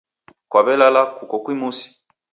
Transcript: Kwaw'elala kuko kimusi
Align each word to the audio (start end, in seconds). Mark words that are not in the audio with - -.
Kwaw'elala 0.51 1.01
kuko 1.17 1.35
kimusi 1.45 1.87